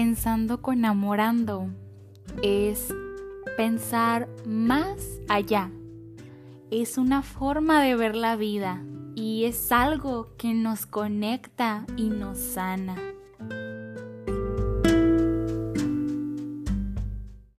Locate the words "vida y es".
8.36-9.72